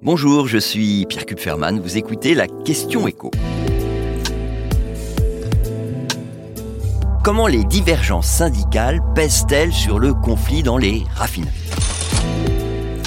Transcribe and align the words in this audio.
Bonjour, 0.00 0.46
je 0.46 0.58
suis 0.58 1.06
Pierre 1.06 1.26
Kupferman, 1.26 1.80
vous 1.80 1.96
écoutez 1.96 2.32
la 2.32 2.46
question 2.46 3.08
écho. 3.08 3.32
Comment 7.24 7.48
les 7.48 7.64
divergences 7.64 8.28
syndicales 8.28 9.00
pèsent-elles 9.16 9.72
sur 9.72 9.98
le 9.98 10.14
conflit 10.14 10.62
dans 10.62 10.78
les 10.78 11.02
raffineries? 11.16 11.50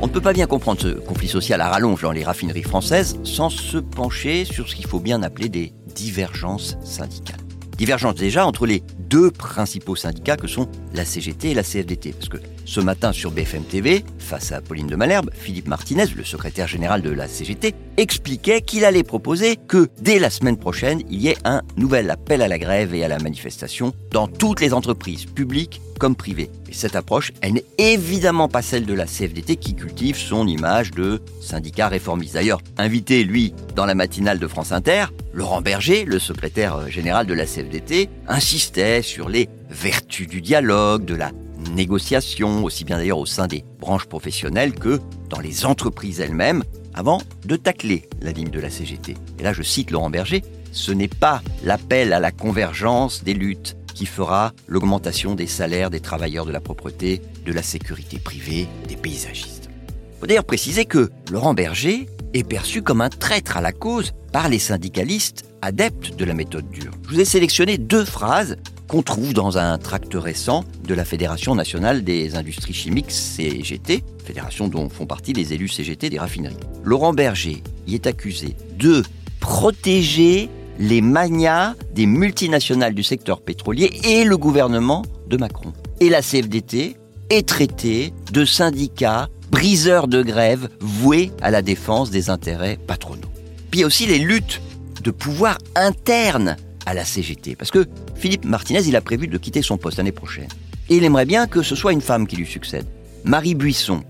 On 0.00 0.08
ne 0.08 0.12
peut 0.12 0.20
pas 0.20 0.32
bien 0.32 0.48
comprendre 0.48 0.80
ce 0.80 0.88
conflit 0.88 1.28
social 1.28 1.60
à 1.60 1.68
rallonge 1.68 2.02
dans 2.02 2.10
les 2.10 2.24
raffineries 2.24 2.64
françaises 2.64 3.16
sans 3.22 3.48
se 3.48 3.78
pencher 3.78 4.44
sur 4.44 4.68
ce 4.68 4.74
qu'il 4.74 4.88
faut 4.88 4.98
bien 4.98 5.22
appeler 5.22 5.48
des 5.48 5.72
divergences 5.94 6.76
syndicales. 6.82 7.41
Divergence 7.82 8.14
déjà 8.14 8.46
entre 8.46 8.64
les 8.64 8.80
deux 9.10 9.32
principaux 9.32 9.96
syndicats 9.96 10.36
que 10.36 10.46
sont 10.46 10.68
la 10.94 11.04
CGT 11.04 11.50
et 11.50 11.54
la 11.54 11.64
CFDT. 11.64 12.12
Parce 12.12 12.28
que 12.28 12.36
ce 12.64 12.78
matin 12.78 13.10
sur 13.10 13.32
BFM 13.32 13.64
TV, 13.64 14.04
face 14.20 14.52
à 14.52 14.60
Pauline 14.60 14.86
de 14.86 14.94
Malherbe, 14.94 15.30
Philippe 15.34 15.66
Martinez, 15.66 16.04
le 16.14 16.22
secrétaire 16.22 16.68
général 16.68 17.02
de 17.02 17.10
la 17.10 17.26
CGT, 17.26 17.74
expliquait 17.96 18.60
qu'il 18.60 18.84
allait 18.84 19.02
proposer 19.02 19.56
que 19.56 19.88
dès 20.00 20.20
la 20.20 20.30
semaine 20.30 20.58
prochaine, 20.58 21.02
il 21.10 21.22
y 21.22 21.26
ait 21.26 21.38
un 21.44 21.62
nouvel 21.76 22.08
appel 22.08 22.40
à 22.42 22.46
la 22.46 22.60
grève 22.60 22.94
et 22.94 23.02
à 23.02 23.08
la 23.08 23.18
manifestation 23.18 23.92
dans 24.12 24.28
toutes 24.28 24.60
les 24.60 24.74
entreprises, 24.74 25.24
publiques 25.24 25.80
comme 25.98 26.14
privées. 26.14 26.50
Et 26.72 26.74
cette 26.74 26.96
approche, 26.96 27.32
elle 27.42 27.52
n'est 27.52 27.66
évidemment 27.76 28.48
pas 28.48 28.62
celle 28.62 28.86
de 28.86 28.94
la 28.94 29.04
CFDT 29.04 29.56
qui 29.56 29.74
cultive 29.74 30.16
son 30.16 30.46
image 30.46 30.90
de 30.92 31.20
syndicat 31.42 31.88
réformiste. 31.88 32.32
D'ailleurs, 32.32 32.62
invité, 32.78 33.24
lui, 33.24 33.52
dans 33.76 33.84
la 33.84 33.94
matinale 33.94 34.38
de 34.38 34.46
France 34.46 34.72
Inter, 34.72 35.04
Laurent 35.34 35.60
Berger, 35.60 36.06
le 36.06 36.18
secrétaire 36.18 36.88
général 36.88 37.26
de 37.26 37.34
la 37.34 37.44
CFDT, 37.44 38.08
insistait 38.26 39.02
sur 39.02 39.28
les 39.28 39.50
vertus 39.68 40.26
du 40.26 40.40
dialogue, 40.40 41.04
de 41.04 41.14
la 41.14 41.32
négociation, 41.74 42.64
aussi 42.64 42.84
bien 42.84 42.96
d'ailleurs 42.96 43.18
au 43.18 43.26
sein 43.26 43.48
des 43.48 43.64
branches 43.78 44.06
professionnelles 44.06 44.72
que 44.72 44.98
dans 45.28 45.40
les 45.40 45.66
entreprises 45.66 46.20
elles-mêmes, 46.20 46.64
avant 46.94 47.20
de 47.44 47.56
tacler 47.56 48.08
la 48.22 48.32
ligne 48.32 48.48
de 48.48 48.60
la 48.60 48.70
CGT. 48.70 49.14
Et 49.38 49.42
là, 49.42 49.52
je 49.52 49.62
cite 49.62 49.90
Laurent 49.90 50.08
Berger, 50.08 50.42
ce 50.72 50.90
n'est 50.90 51.06
pas 51.06 51.42
l'appel 51.64 52.14
à 52.14 52.18
la 52.18 52.30
convergence 52.30 53.24
des 53.24 53.34
luttes 53.34 53.76
qui 54.02 54.06
fera 54.06 54.52
l'augmentation 54.66 55.36
des 55.36 55.46
salaires 55.46 55.88
des 55.88 56.00
travailleurs 56.00 56.44
de 56.44 56.50
la 56.50 56.58
propreté, 56.58 57.22
de 57.46 57.52
la 57.52 57.62
sécurité 57.62 58.18
privée, 58.18 58.66
des 58.88 58.96
paysagistes. 58.96 59.70
Il 59.86 60.18
faut 60.18 60.26
d'ailleurs 60.26 60.42
préciser 60.42 60.86
que 60.86 61.12
Laurent 61.30 61.54
Berger 61.54 62.08
est 62.34 62.42
perçu 62.42 62.82
comme 62.82 63.00
un 63.00 63.10
traître 63.10 63.56
à 63.56 63.60
la 63.60 63.70
cause 63.70 64.12
par 64.32 64.48
les 64.48 64.58
syndicalistes 64.58 65.44
adeptes 65.62 66.16
de 66.16 66.24
la 66.24 66.34
méthode 66.34 66.68
dure. 66.68 66.90
Je 67.04 67.14
vous 67.14 67.20
ai 67.20 67.24
sélectionné 67.24 67.78
deux 67.78 68.04
phrases 68.04 68.56
qu'on 68.88 69.02
trouve 69.02 69.34
dans 69.34 69.56
un 69.56 69.78
tract 69.78 70.14
récent 70.14 70.64
de 70.82 70.94
la 70.94 71.04
Fédération 71.04 71.54
nationale 71.54 72.02
des 72.02 72.34
industries 72.34 72.74
chimiques 72.74 73.12
CGT, 73.12 74.02
fédération 74.24 74.66
dont 74.66 74.88
font 74.88 75.06
partie 75.06 75.32
les 75.32 75.52
élus 75.52 75.68
CGT 75.68 76.10
des 76.10 76.18
raffineries. 76.18 76.56
Laurent 76.82 77.12
Berger 77.12 77.62
y 77.86 77.94
est 77.94 78.08
accusé 78.08 78.56
de 78.80 79.04
protéger 79.38 80.50
les 80.78 81.00
manias 81.00 81.74
des 81.94 82.06
multinationales 82.06 82.94
du 82.94 83.02
secteur 83.02 83.40
pétrolier 83.40 83.90
et 84.04 84.24
le 84.24 84.36
gouvernement 84.36 85.02
de 85.28 85.36
Macron. 85.36 85.72
Et 86.00 86.08
la 86.08 86.22
CFDT 86.22 86.96
est 87.30 87.48
traitée 87.48 88.12
de 88.32 88.44
syndicats 88.44 89.28
briseurs 89.50 90.08
de 90.08 90.22
grève 90.22 90.68
voués 90.80 91.30
à 91.42 91.50
la 91.50 91.62
défense 91.62 92.10
des 92.10 92.30
intérêts 92.30 92.78
patronaux. 92.86 93.28
Puis 93.70 93.80
il 93.80 93.80
y 93.80 93.84
a 93.84 93.86
aussi 93.86 94.06
les 94.06 94.18
luttes 94.18 94.60
de 95.02 95.10
pouvoir 95.10 95.58
internes 95.74 96.56
à 96.86 96.94
la 96.94 97.04
CGT. 97.04 97.56
Parce 97.56 97.70
que 97.70 97.86
Philippe 98.16 98.44
Martinez, 98.44 98.82
il 98.86 98.96
a 98.96 99.00
prévu 99.00 99.26
de 99.26 99.38
quitter 99.38 99.62
son 99.62 99.76
poste 99.76 99.98
l'année 99.98 100.12
prochaine. 100.12 100.48
Et 100.88 100.96
il 100.96 101.04
aimerait 101.04 101.26
bien 101.26 101.46
que 101.46 101.62
ce 101.62 101.74
soit 101.74 101.92
une 101.92 102.00
femme 102.00 102.26
qui 102.26 102.36
lui 102.36 102.46
succède. 102.46 102.86
Marie 103.24 103.54
Buisson. 103.54 104.02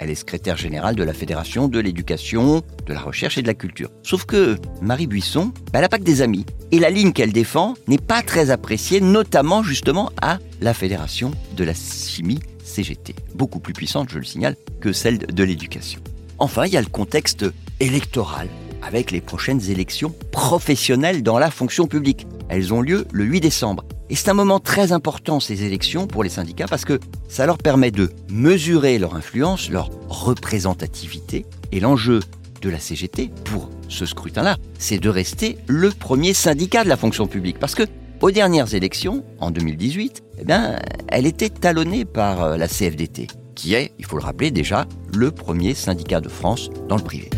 Elle 0.00 0.08
est 0.08 0.14
secrétaire 0.14 0.56
générale 0.56 0.96
de 0.96 1.02
la 1.02 1.12
Fédération 1.12 1.68
de 1.68 1.78
l'éducation, 1.78 2.62
de 2.86 2.94
la 2.94 3.00
recherche 3.00 3.36
et 3.36 3.42
de 3.42 3.46
la 3.46 3.52
culture. 3.54 3.90
Sauf 4.02 4.24
que 4.24 4.56
Marie 4.80 5.06
Buisson, 5.06 5.52
bah, 5.54 5.72
elle 5.74 5.80
n'a 5.82 5.90
pas 5.90 5.98
que 5.98 6.04
des 6.04 6.22
amis. 6.22 6.46
Et 6.72 6.78
la 6.78 6.88
ligne 6.88 7.12
qu'elle 7.12 7.34
défend 7.34 7.74
n'est 7.86 7.98
pas 7.98 8.22
très 8.22 8.48
appréciée, 8.48 9.02
notamment 9.02 9.62
justement 9.62 10.10
à 10.22 10.38
la 10.62 10.72
Fédération 10.72 11.32
de 11.54 11.64
la 11.64 11.74
chimie 11.74 12.40
CGT. 12.64 13.14
Beaucoup 13.34 13.60
plus 13.60 13.74
puissante, 13.74 14.08
je 14.10 14.18
le 14.18 14.24
signale, 14.24 14.56
que 14.80 14.94
celle 14.94 15.18
de 15.18 15.44
l'éducation. 15.44 16.00
Enfin, 16.38 16.64
il 16.64 16.72
y 16.72 16.78
a 16.78 16.80
le 16.80 16.86
contexte 16.86 17.44
électoral 17.78 18.48
avec 18.82 19.10
les 19.10 19.20
prochaines 19.20 19.70
élections 19.70 20.14
professionnelles 20.32 21.22
dans 21.22 21.38
la 21.38 21.50
fonction 21.50 21.86
publique. 21.86 22.26
Elles 22.48 22.72
ont 22.72 22.80
lieu 22.80 23.06
le 23.12 23.24
8 23.24 23.40
décembre. 23.40 23.84
Et 24.10 24.16
c'est 24.16 24.28
un 24.28 24.34
moment 24.34 24.58
très 24.58 24.90
important, 24.90 25.38
ces 25.38 25.62
élections, 25.62 26.08
pour 26.08 26.24
les 26.24 26.30
syndicats, 26.30 26.66
parce 26.68 26.84
que 26.84 26.98
ça 27.28 27.46
leur 27.46 27.58
permet 27.58 27.92
de 27.92 28.10
mesurer 28.28 28.98
leur 28.98 29.14
influence, 29.14 29.70
leur 29.70 29.88
représentativité. 30.08 31.46
Et 31.70 31.78
l'enjeu 31.78 32.18
de 32.60 32.68
la 32.68 32.80
CGT 32.80 33.30
pour 33.44 33.70
ce 33.88 34.06
scrutin-là, 34.06 34.56
c'est 34.80 34.98
de 34.98 35.08
rester 35.08 35.58
le 35.68 35.90
premier 35.90 36.34
syndicat 36.34 36.82
de 36.82 36.88
la 36.88 36.96
fonction 36.96 37.28
publique. 37.28 37.60
Parce 37.60 37.76
que 37.76 37.84
aux 38.20 38.32
dernières 38.32 38.74
élections, 38.74 39.24
en 39.38 39.52
2018, 39.52 40.22
eh 40.40 40.44
bien, 40.44 40.80
elle 41.08 41.24
était 41.24 41.48
talonnée 41.48 42.04
par 42.04 42.42
euh, 42.42 42.56
la 42.56 42.66
CFDT, 42.66 43.28
qui 43.54 43.74
est, 43.74 43.92
il 44.00 44.04
faut 44.04 44.16
le 44.16 44.24
rappeler 44.24 44.50
déjà, 44.50 44.86
le 45.14 45.30
premier 45.30 45.72
syndicat 45.74 46.20
de 46.20 46.28
France 46.28 46.68
dans 46.88 46.96
le 46.96 47.04
privé. 47.04 47.30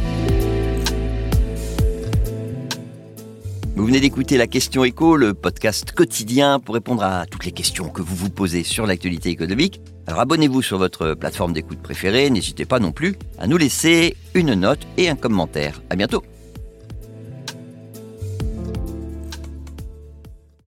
Vous 3.83 3.89
venez 3.89 3.99
d'écouter 3.99 4.37
la 4.37 4.47
question 4.47 4.85
écho, 4.85 5.17
le 5.17 5.35
podcast 5.35 5.91
quotidien 5.91 6.61
pour 6.61 6.77
répondre 6.77 7.03
à 7.03 7.27
toutes 7.27 7.45
les 7.45 7.51
questions 7.51 7.89
que 7.89 8.01
vous 8.01 8.15
vous 8.15 8.31
posez 8.31 8.63
sur 8.63 8.87
l'actualité 8.87 9.31
économique. 9.31 9.81
Alors 10.07 10.21
abonnez-vous 10.21 10.63
sur 10.63 10.79
votre 10.79 11.15
plateforme 11.15 11.53
d'écoute 11.53 11.83
préférée, 11.83 12.31
n'hésitez 12.31 12.65
pas 12.65 12.79
non 12.79 12.93
plus 12.93 13.17
à 13.41 13.49
nous 13.49 13.57
laisser 13.57 14.15
une 14.35 14.55
note 14.55 14.87
et 14.99 15.09
un 15.09 15.17
commentaire. 15.17 15.83
À 15.91 15.97
bientôt. 15.97 16.23